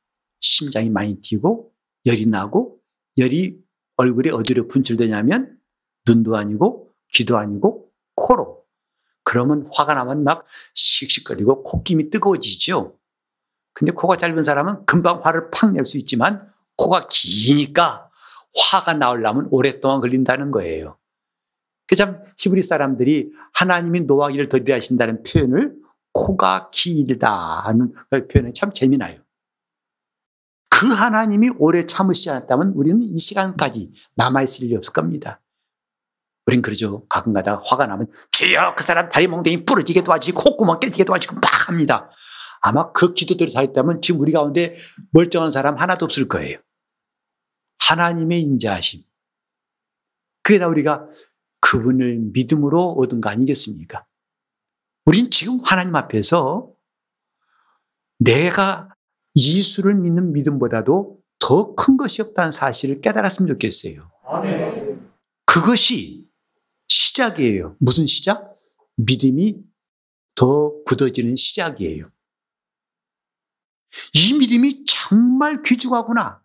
[0.41, 1.73] 심장이 많이 뛰고
[2.07, 2.81] 열이 나고
[3.17, 3.59] 열이
[3.97, 5.59] 얼굴에 어디로 분출되냐면
[6.07, 8.65] 눈도 아니고 귀도 아니고 코로.
[9.25, 10.45] 그러면 화가 나면 막
[10.75, 12.99] 씩씩거리고 콧김이 뜨거워지죠.
[13.73, 18.08] 근데 코가 짧은 사람은 금방 화를 팍 낼 수 있지만 코가 기니까
[18.59, 20.99] 화가 나오려면 오랫동안 걸린다는 거예요.
[21.87, 25.75] 그참 히브리 사람들이 하나님이 노하기를 더디하신다는 표현을
[26.13, 27.31] 코가 길다
[27.65, 29.21] 하는 표현이 참 재미나요.
[30.71, 35.41] 그 하나님이 오래 참으시지 않았다면 우리는 이 시간까지 남아있을 일이 없을 겁니다.
[36.47, 37.05] 우린 그러죠.
[37.09, 41.69] 가끔 가다가 화가 나면 주여 그 사람 다리 몽둥이 부러지게 도와주시고 콧구멍 깨지게 도와주고 막
[41.69, 42.09] 합니다.
[42.61, 44.75] 아마 그 기도들이 다 있다면 지금 우리 가운데
[45.11, 46.59] 멀쩡한 사람 하나도 없을 거예요.
[47.81, 49.03] 하나님의 인자하심.
[50.43, 51.09] 그게 다 우리가
[51.61, 54.07] 그분을 믿음으로 얻은 거 아니겠습니까?
[55.05, 56.73] 우린 지금 하나님 앞에서
[58.19, 58.89] 내가
[59.37, 64.11] 예수를 믿는 믿음보다도 더 큰 것이 없다는 사실을 깨달았으면 좋겠어요.
[65.47, 66.29] 그것이
[66.89, 67.77] 시작이에요.
[67.79, 68.59] 무슨 시작?
[68.97, 69.63] 믿음이
[70.35, 72.11] 더 굳어지는 시작이에요.
[74.15, 76.43] 이 믿음이 정말 귀중하구나.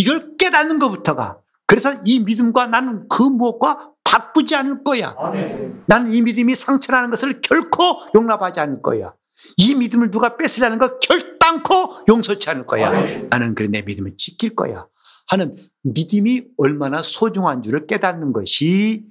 [0.00, 1.40] 이걸 깨닫는 것부터가.
[1.66, 5.14] 그래서 이 믿음과 나는 그 무엇과 바꾸지 않을 거야.
[5.86, 7.82] 나는 이 믿음이 상처라는 것을 결코
[8.14, 9.14] 용납하지 않을 거야.
[9.58, 11.74] 이 믿음을 누가 뺏으려는 거 결단코
[12.08, 12.90] 용서치 않을 거야.
[13.28, 14.86] 나는 그래 내 믿음을 지킬 거야.
[15.28, 19.04] 하는 믿음이 얼마나 소중한 줄을 깨닫는 것이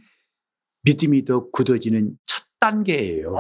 [0.84, 3.38] 믿음이 더 굳어지는 첫 단계예요.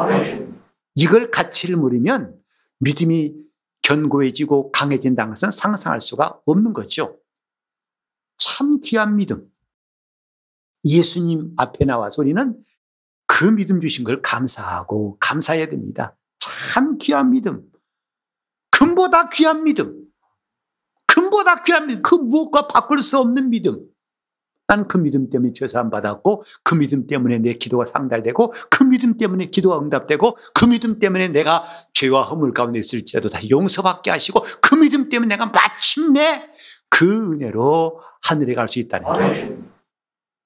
[0.95, 2.35] 이걸 가치를 물으면
[2.79, 3.33] 믿음이
[3.81, 7.17] 견고해지고 강해진다는 것은 상상할 수가 없는 거죠.
[8.39, 9.47] 참 귀한 믿음.
[10.85, 12.57] 예수님 앞에 나와서 우리는
[13.27, 16.17] 그 믿음 주신 걸 감사하고 감사해야 됩니다.
[16.39, 17.61] 참 귀한 믿음.
[18.71, 20.05] 금보다 귀한 믿음.
[21.05, 22.01] 금보다 귀한 믿음.
[22.01, 23.85] 그 무엇과 바꿀 수 없는 믿음.
[24.69, 29.47] 난 그 믿음 때문에 죄사함 받았고 그 믿음 때문에 내 기도가 상달되고 그 믿음 때문에
[29.47, 35.09] 기도가 응답되고 그 믿음 때문에 내가 죄와 허물 가운데 있을지라도 다 용서받게 하시고 그 믿음
[35.09, 36.47] 때문에 내가 마침내
[36.89, 39.57] 그 은혜로 하늘에 갈 수 있다는 거예요.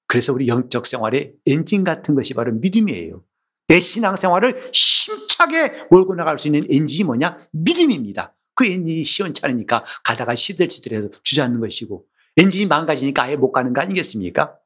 [0.06, 3.22] 그래서 우리 영적 생활의 엔진 같은 것이 바로 믿음이에요.
[3.68, 7.38] 내 신앙 생활을 힘차게 몰고 나갈 수 있는 엔진이 뭐냐?
[7.52, 8.34] 믿음입니다.
[8.54, 12.04] 그 엔진이 시원찮으니까 가다가 시들시들해서 주저앉는 것이고
[12.36, 14.56] 엔진이 망가지니까 아예 못 가는 거 아니겠습니까?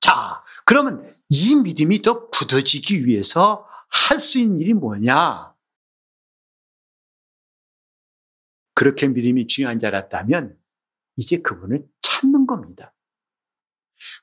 [0.00, 5.52] 자, 그러면 이 믿음이 더 굳어지기 위해서 할 수 있는 일이 뭐냐?
[8.76, 10.56] 그렇게 믿음이 중요한 줄 알았다면
[11.16, 12.94] 이제 그분을 찾는 겁니다.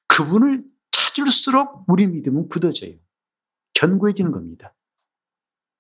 [0.07, 2.93] 그분을 찾을수록 우리 믿음은 굳어져요.
[3.73, 4.75] 견고해지는 겁니다.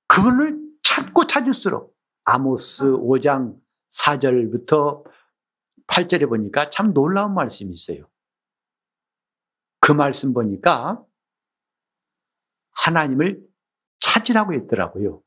[0.07, 5.03] 그분을 찾고 찾을수록 아모스 5장 4절부터
[5.85, 8.09] 8절에 보니까 참 놀라운 말씀이 있어요.
[9.81, 11.05] 그 말씀 보니까
[12.85, 13.45] 하나님을
[13.99, 15.21] 찾으라고 했더라고요.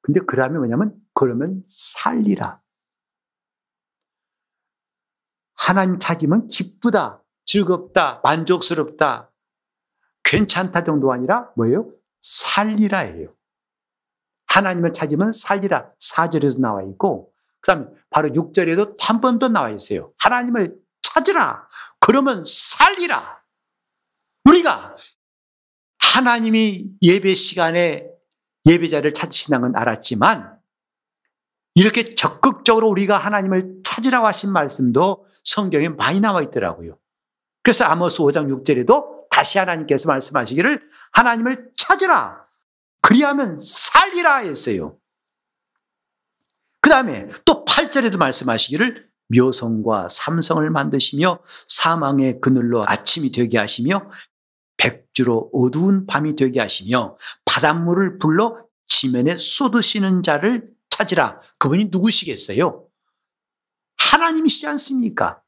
[0.00, 2.60] 근데 그 다음에 뭐냐면, 그러면 살리라.
[5.56, 9.30] 하나님 찾으면 기쁘다, 즐겁다, 만족스럽다,
[10.24, 11.90] 괜찮다 정도가 아니라 뭐예요?
[12.20, 13.34] 살리라예요.
[14.46, 15.92] 하나님을 찾으면 살리라.
[15.98, 20.12] 4절에도 나와 있고, 그 다음에 바로 6절에도 한 번 더 나와 있어요.
[20.18, 21.68] 하나님을 찾으라.
[22.00, 23.42] 그러면 살리라.
[24.44, 24.96] 우리가
[25.98, 28.06] 하나님이 예배 시간에
[28.66, 30.51] 예배자를 찾으시는 건 알았지만,
[31.74, 36.98] 이렇게 적극적으로 우리가 하나님을 찾으라고 하신 말씀도 성경에 많이 나와 있더라고요.
[37.62, 40.82] 그래서 아모스 5장 6절에도 다시 하나님께서 말씀하시기를
[41.12, 42.44] 하나님을 찾으라.
[43.00, 44.98] 그리하면 살리라 했어요.
[46.92, 54.10] 다음에 또 8절에도 말씀하시기를 묘성과 삼성을 만드시며 사망의 그늘로 아침이 되게 하시며
[54.76, 58.58] 백주로 어두운 밤이 되게 하시며 바닷물을 불러
[58.88, 60.68] 지면에 쏟으시는 자를
[61.02, 61.40] 찾으라.
[61.58, 62.86] 그분이 누구시겠어요?
[63.96, 65.42] 하나님이시지 않습니까?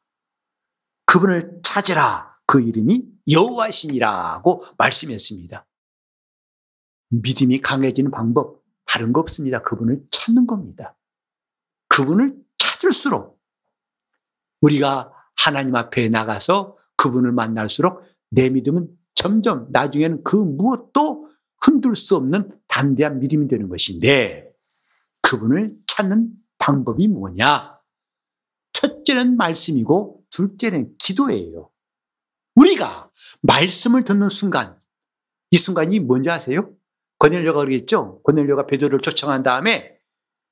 [1.07, 2.35] 그분을 찾으라.
[2.47, 5.67] 그 이름이 여호와시니라고 말씀했습니다.
[7.11, 9.63] 믿음이 강해지는 방법 다른 거 없습니다.
[9.63, 10.97] 그분을 찾는 겁니다.
[11.89, 13.41] 그분을 찾을수록
[14.61, 21.29] 우리가 하나님 앞에 나가서 그분을 만날수록 내 믿음은 점점 나중에는 그 무엇도
[21.63, 24.54] 흔들 수 없는 담대한 믿음이 되는 것인데
[25.25, 27.79] 그분을 찾는 방법이 뭐냐?
[28.73, 31.71] 첫째는 말씀이고 둘째는 기도예요.
[32.57, 33.11] 우리가
[33.43, 34.79] 말씀을 듣는 순간
[35.51, 36.73] 이 순간이 뭔지 아세요?
[37.19, 38.21] 고넬료가 그러겠죠?
[38.23, 39.99] 고넬료가 베드로를 초청한 다음에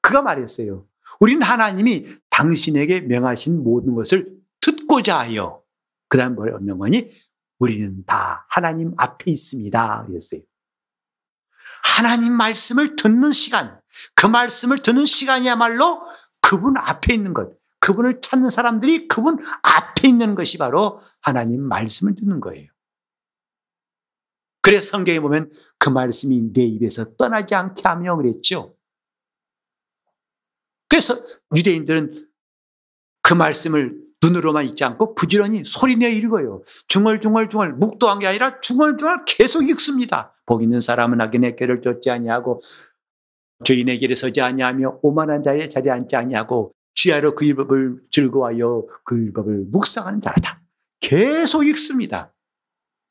[0.00, 0.86] 그가 말했어요.
[1.20, 5.62] 우리는 하나님이 당신에게 명하신 모든 것을 듣고자 하여
[6.08, 7.06] 그 다음 뭐래 언영원이
[7.58, 10.06] 우리는 다 하나님 앞에 있습니다.
[10.06, 10.40] 그랬어요.
[11.82, 13.80] 하나님 말씀을 듣는 시간,
[14.14, 16.02] 그 말씀을 듣는 시간이야말로
[16.40, 22.40] 그분 앞에 있는 것, 그분을 찾는 사람들이 그분 앞에 있는 것이 바로 하나님 말씀을 듣는
[22.40, 22.68] 거예요.
[24.60, 28.76] 그래서 성경에 보면 그 말씀이 내 입에서 떠나지 않게 하며 그랬죠.
[30.88, 31.14] 그래서
[31.56, 32.28] 유대인들은
[33.22, 36.62] 그 말씀을 눈으로만 읽지 않고 부지런히 소리내어 읽어요.
[36.88, 40.32] 중얼중얼중얼 묵도한 게 아니라 중얼중얼 계속 읽습니다.
[40.46, 42.60] 복 있는 사람은 악인의 길을 쫓지 아니하고
[43.64, 49.66] 죄인의 길에 서지 아니하며 오만한 자의 자리에 앉지 아니하고 주야로 그 율법을 즐거워하여 그 율법을
[49.70, 50.60] 묵상하는 자라다.
[51.00, 52.32] 계속 읽습니다.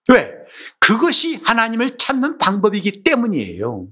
[0.10, 0.34] 왜?
[0.80, 3.88] 그것이 하나님을 찾는 방법이기 때문이에요.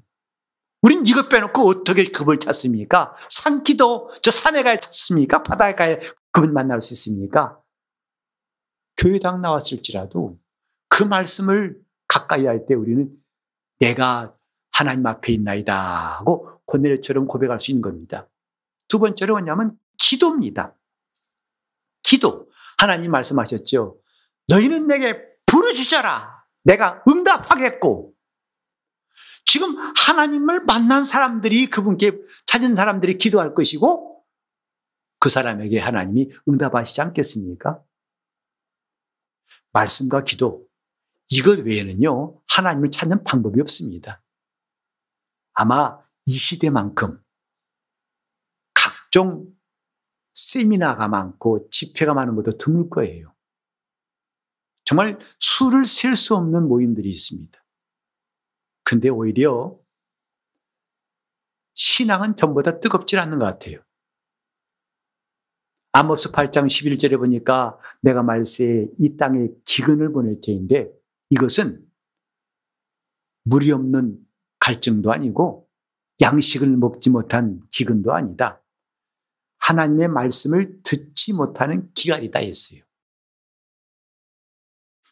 [0.82, 3.14] 우린 이것 빼놓고 어떻게 그걸 찾습니까?
[3.30, 5.44] 산기도 저 산에 가야 찾습니까?
[5.44, 5.98] 바다에 가야
[6.32, 7.62] 그분 만날 수 있습니까?
[8.98, 10.40] 교회당 나왔을지라도
[10.90, 13.10] 그 말씀을 가까이 할 때 우리는
[13.80, 14.36] 내가
[14.72, 18.28] 하나님 앞에 있나이다 하고 고넬처럼 고백할 수 있는 겁니다.
[18.88, 20.76] 두 번째로 뭐냐면 기도입니다.
[22.04, 22.50] 기도.
[22.78, 24.00] 하나님 말씀하셨죠.
[24.48, 26.44] 너희는 내게 부르주자라.
[26.64, 28.14] 내가 응답하겠고.
[29.46, 34.09] 지금 하나님을 만난 사람들이 그분께 찾은 사람들이 기도할 것이고
[35.20, 37.84] 그 사람에게 하나님이 응답하시지 않겠습니까?
[39.72, 40.68] 말씀과 기도.
[41.32, 44.24] 이것 외에는요, 하나님을 찾는 방법이 없습니다.
[45.54, 47.22] 아마 이 시대만큼
[48.74, 49.48] 각종
[50.34, 53.36] 세미나가 많고 집회가 많은 것도 드물 거예요.
[54.86, 57.64] 정말 수를 셀 수 없는 모임들이 있습니다.
[58.84, 59.78] 근데 오히려
[61.76, 63.84] 신앙은 전보다 뜨겁지 않는 것 같아요.
[66.00, 70.90] 아모스 8장 11절에 보니까 내가 말세에 이 땅에 기근을 보낼 테인데
[71.30, 71.86] 이것은
[73.44, 74.18] 물이 없는
[74.62, 75.68] 갈증도 아니고
[76.22, 78.64] 양식을 먹지 못한 기근도 아니다.
[79.58, 82.82] 하나님의 말씀을 듣지 못하는 기갈이다 했어요.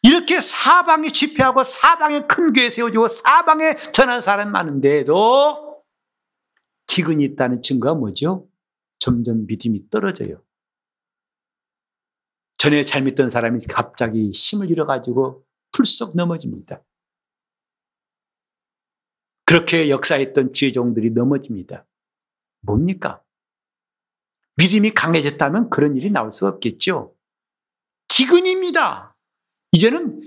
[0.02, 5.84] 이렇게 사방에 집회하고 사방에 큰 교회 세워지고 사방에 전한 사람 많은데도
[6.86, 8.48] 기근이 있다는 증거가 뭐죠?
[8.98, 10.47] 점점 믿음이 떨어져요.
[12.58, 16.82] 전에 잘 믿던 사람이 갑자기 힘을 잃어가지고 풀썩 넘어집니다.
[19.46, 21.86] 그렇게 역사했던 주의 종들이 넘어집니다.
[22.60, 23.22] 뭡니까?
[24.56, 27.14] 믿음이 강해졌다면 그런 일이 나올 수 없겠죠.
[28.08, 29.16] 기근입니다.
[29.72, 30.20] 이제는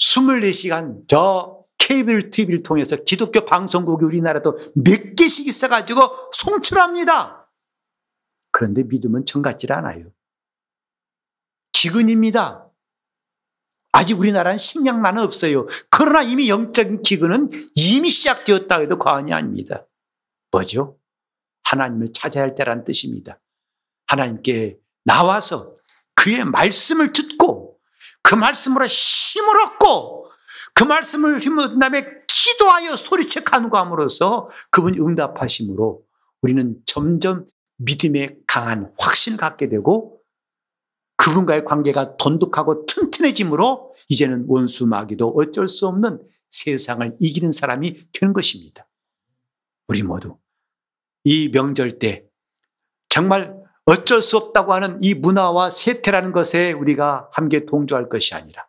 [0.00, 7.50] 24시간 저 케이블 TV를 통해서 기독교 방송국이 우리나라도 몇 개씩 있어가지고 송출합니다.
[8.50, 10.10] 그런데 믿음은 정같질 않아요.
[11.82, 12.70] 기근입니다.
[13.90, 15.66] 아직 우리나라는 식량만은 없어요.
[15.90, 19.84] 그러나 이미 영적인 기근은 이미 시작되었다 해도 과언이 아닙니다.
[20.52, 20.96] 뭐죠?
[21.64, 23.40] 하나님을 찾아야 할 때란 뜻입니다.
[24.06, 25.76] 하나님께 나와서
[26.14, 27.80] 그의 말씀을 듣고
[28.22, 30.30] 그 말씀으로 힘을 얻고
[30.74, 36.00] 그 말씀을 힘을 얻은 다음에 기도하여 소리쳐 간구함으로써 그분이 응답하심으로
[36.42, 37.46] 우리는 점점
[37.78, 40.21] 믿음에 강한 확신을 갖게 되고
[41.22, 46.20] 그분과의 관계가 돈독하고 튼튼해짐으로 이제는 원수 마귀도 어쩔 수 없는
[46.50, 48.88] 세상을 이기는 사람이 되는 것입니다.
[49.86, 50.36] 우리 모두
[51.22, 52.24] 이 명절 때
[53.08, 53.54] 정말
[53.84, 58.66] 어쩔 수 없다고 하는 이 문화와 세태라는 것에 우리가 함께 동조할 것이 아니라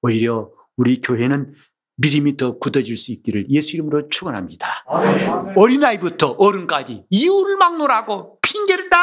[0.00, 1.52] 오히려 우리 교회는
[1.96, 4.86] 믿음이 더 굳어질 수 있기를 예수 이름으로 축원합니다.
[5.54, 8.96] 어린아이부터 어른까지 이유를 막론하고 핑계를 다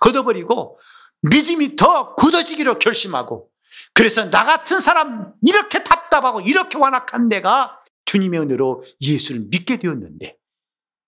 [0.00, 0.78] 걷어버리고
[1.22, 3.48] 믿음이 더 굳어지기로 결심하고
[3.94, 10.36] 그래서 나 같은 사람 이렇게 답답하고 이렇게 완악한 내가 주님의 은혜로 예수를 믿게 되었는데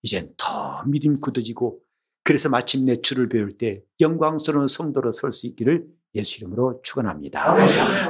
[0.02, 1.80] 이젠 더 믿음이 굳어지고
[2.22, 7.56] 그래서 마침내 주를 배울 때 영광스러운 성도로 설 수 있기를 예수 이름으로 축원합니다.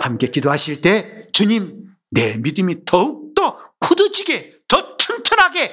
[0.01, 5.73] 함께 기도하실 때 주님 내 믿음이 더욱더 굳어지게 더 튼튼하게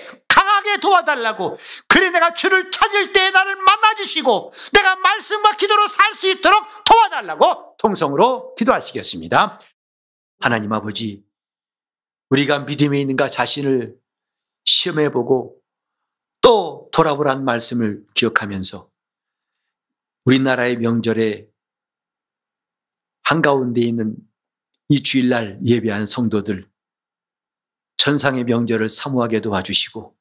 [0.71, 1.57] 강하게 도와달라고
[1.87, 8.53] 그래 내가 주를 찾을 때 나를 만나주시고 내가 말씀과 기도로 살 수 있도록 도와달라고 통성으로
[8.55, 9.59] 기도하시겠습니다.
[10.39, 11.25] 하나님 아버지
[12.29, 13.97] 우리가 믿음에 있는가 자신을
[14.65, 15.57] 시험해보고
[16.41, 18.89] 또 돌아보라는 말씀을 기억하면서
[20.25, 21.47] 우리나라의 명절에
[23.23, 24.15] 한가운데 있는
[24.89, 26.69] 이 주일날 예배한 성도들
[27.97, 30.20] 천상의 명절을 사모하게 도와주시고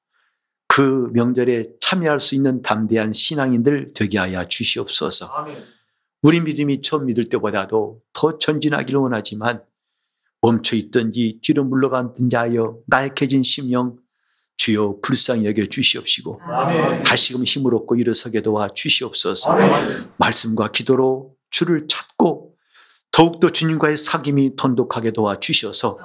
[0.70, 5.28] 그 명절에 참여할 수 있는 담대한 신앙인들 되게 하여 주시옵소서.
[6.22, 9.64] 우리 믿음이 처음 믿을 때보다도 더 전진하기를 원하지만
[10.40, 13.96] 멈춰 있든지 뒤로 물러간든지 하여 나약해진 심령
[14.58, 17.02] 주여 불쌍히 여겨 주시옵시고 아멘.
[17.02, 19.56] 다시금 힘을 얻고 일어서게 도와 주시옵소서.
[20.18, 22.54] 말씀과 기도로 주를 찾고
[23.10, 25.98] 더욱더 주님과의 사귐이 돈독하게 도와 주셔서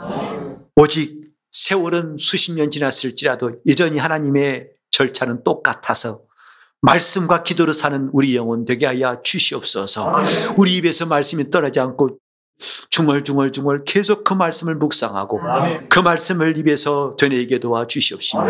[0.76, 1.25] 오직
[1.56, 6.20] 세월은 수십 년 지났을지라도 여전히 하나님의 절차는 똑같아서
[6.82, 10.22] 말씀과 기도로 사는 우리 영혼 되게 하여 주시옵소서.
[10.58, 12.18] 우리 입에서 말씀이 떠나지 않고
[12.90, 15.90] 중얼중얼중얼 계속 그 말씀을 묵상하고 아멘.
[15.90, 18.44] 그 말씀을 입에서 되뇌게 도와 주시옵시고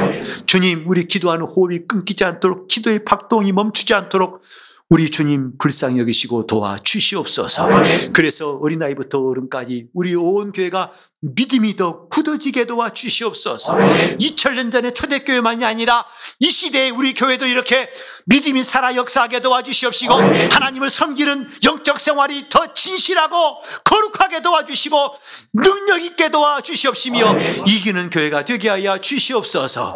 [0.47, 4.41] 주님 우리 기도하는 호흡이 끊기지 않도록 기도의 박동이 멈추지 않도록
[4.89, 7.67] 우리 주님 불쌍히 여기시고 도와 주시옵소서.
[8.13, 13.75] 그래서 어린아이부터 어른까지 우리 온 교회가 믿음이 더 굳어지게 도와 주시옵소서.
[13.77, 16.05] 2000년 전의 초대교회만이 아니라
[16.39, 17.89] 이 시대에 우리 교회도 이렇게
[18.27, 23.35] 믿음이 살아 역사하게 도와 주시옵시고 하나님을 섬기는 영적 생활이 더 진실하고
[23.83, 24.95] 거룩하게 도와 주시고
[25.53, 29.95] 능력 있게 도와 주시옵시며 이기는 교회가 되게 하여 주시옵소서.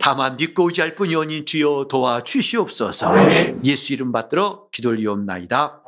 [0.00, 3.12] 다만 믿고 의지할 뿐이오니 주여 도와 주시옵소서.
[3.64, 5.82] 예수 이름 받 들어 기도리옵나이다.